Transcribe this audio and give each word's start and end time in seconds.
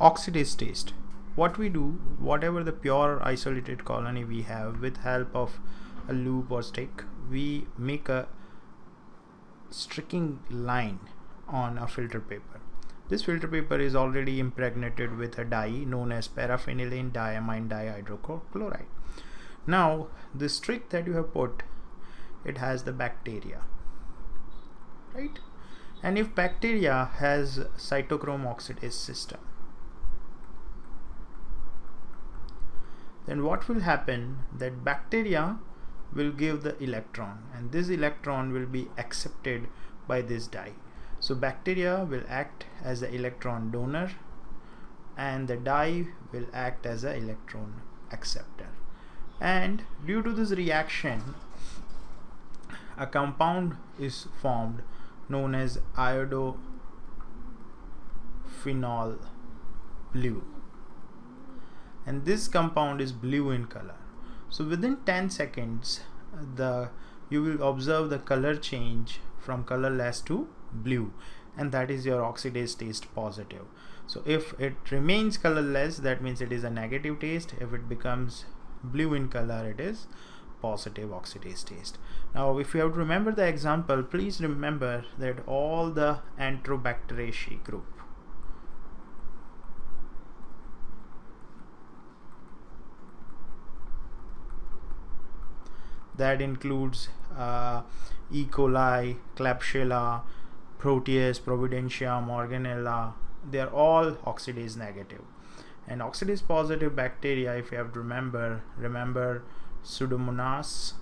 oxidase 0.00 0.56
test 0.56 0.92
what 1.34 1.58
we 1.58 1.68
do 1.68 1.84
whatever 2.18 2.62
the 2.62 2.72
pure 2.72 3.20
isolated 3.22 3.84
colony 3.84 4.24
we 4.24 4.42
have 4.42 4.80
with 4.80 4.98
help 4.98 5.34
of 5.34 5.58
a 6.08 6.12
loop 6.12 6.50
or 6.50 6.62
stick 6.62 7.04
we 7.30 7.66
make 7.78 8.08
a 8.08 8.26
streaking 9.70 10.40
line 10.50 11.00
on 11.48 11.78
a 11.78 11.86
filter 11.86 12.20
paper. 12.20 12.60
This 13.08 13.24
filter 13.24 13.48
paper 13.48 13.78
is 13.78 13.94
already 13.94 14.40
impregnated 14.40 15.16
with 15.16 15.38
a 15.38 15.44
dye 15.44 15.84
known 15.86 16.12
as 16.12 16.28
paraphenylene 16.28 17.12
diamine 17.12 17.68
dihydrochloride. 17.68 18.86
Now 19.66 20.08
the 20.34 20.48
streak 20.48 20.88
that 20.90 21.06
you 21.06 21.14
have 21.14 21.32
put 21.32 21.62
it 22.44 22.58
has 22.58 22.84
the 22.84 22.92
bacteria 22.92 23.62
right? 25.14 25.38
And 26.02 26.18
if 26.18 26.34
bacteria 26.34 27.10
has 27.18 27.58
cytochrome 27.76 28.44
oxidase 28.52 28.92
system 28.92 29.38
then 33.26 33.44
what 33.44 33.68
will 33.68 33.80
happen? 33.80 34.38
That 34.56 34.84
bacteria 34.84 35.58
will 36.14 36.32
give 36.32 36.62
the 36.62 36.82
electron 36.82 37.44
and 37.54 37.72
this 37.72 37.88
electron 37.88 38.52
will 38.52 38.66
be 38.66 38.88
accepted 38.98 39.68
by 40.06 40.22
this 40.22 40.46
dye. 40.46 40.72
So 41.20 41.34
bacteria 41.34 42.04
will 42.04 42.24
act 42.28 42.66
as 42.82 43.00
the 43.00 43.14
electron 43.14 43.70
donor 43.70 44.10
and 45.16 45.48
the 45.48 45.56
dye 45.56 46.06
will 46.32 46.46
act 46.52 46.84
as 46.86 47.04
an 47.04 47.16
electron 47.16 47.82
acceptor. 48.10 48.68
And 49.40 49.84
due 50.06 50.22
to 50.22 50.32
this 50.32 50.50
reaction 50.50 51.34
a 52.96 53.06
compound 53.06 53.76
is 53.98 54.26
formed 54.40 54.82
known 55.28 55.54
as 55.54 55.78
indophenol 55.96 56.58
blue 60.12 60.44
and 62.06 62.24
this 62.24 62.48
compound 62.48 63.00
is 63.00 63.12
blue 63.12 63.50
in 63.50 63.66
color. 63.66 63.96
So 64.50 64.64
within 64.64 64.98
10 65.06 65.30
seconds 65.30 66.00
the 66.56 66.90
you 67.30 67.42
will 67.42 67.62
observe 67.68 68.10
the 68.10 68.18
color 68.18 68.56
change 68.56 69.20
from 69.38 69.64
colorless 69.64 70.20
to 70.20 70.48
blue 70.72 71.12
and 71.56 71.72
that 71.72 71.90
is 71.90 72.06
your 72.06 72.22
oxidase 72.22 72.76
taste 72.78 73.14
positive. 73.14 73.64
So 74.06 74.22
if 74.26 74.54
it 74.58 74.90
remains 74.90 75.38
colorless 75.38 75.98
that 75.98 76.22
means 76.22 76.40
it 76.40 76.52
is 76.52 76.64
a 76.64 76.70
negative 76.70 77.20
taste. 77.20 77.54
If 77.60 77.72
it 77.72 77.88
becomes 77.88 78.44
blue 78.82 79.14
in 79.14 79.28
color 79.28 79.70
it 79.70 79.80
is 79.80 80.06
positive 80.60 81.10
oxidase 81.10 81.64
taste. 81.64 81.98
Now 82.34 82.58
if 82.58 82.74
you 82.74 82.80
have 82.80 82.92
to 82.92 82.98
remember 82.98 83.32
the 83.32 83.46
example 83.46 84.02
please 84.02 84.40
remember 84.40 85.04
that 85.18 85.46
all 85.46 85.90
the 85.90 86.18
Enterobacteriaceae 86.38 87.64
group 87.64 87.84
that 96.16 96.40
includes 96.40 97.08
uh, 97.36 97.82
E. 98.30 98.44
coli, 98.44 99.16
Klebsiella, 99.36 100.22
Proteus, 100.78 101.38
Providencia, 101.38 102.20
Morganella. 102.24 103.14
They 103.50 103.60
are 103.60 103.70
all 103.70 104.12
oxidase 104.26 104.76
negative. 104.76 105.22
And 105.88 106.00
oxidase 106.00 106.46
positive 106.46 106.94
bacteria, 106.94 107.54
if 107.56 107.72
you 107.72 107.78
have 107.78 107.92
to 107.92 107.98
remember, 107.98 108.62
remember 108.76 109.42
Pseudomonas, 109.84 110.94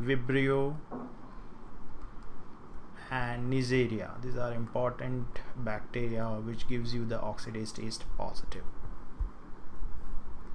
Vibrio, 0.00 0.76
and 3.10 3.52
Neisseria. 3.52 4.22
These 4.22 4.36
are 4.36 4.52
important 4.54 5.40
bacteria 5.56 6.24
which 6.26 6.68
gives 6.68 6.94
you 6.94 7.04
the 7.04 7.18
oxidase 7.18 7.74
taste 7.74 8.04
positive. 8.16 8.62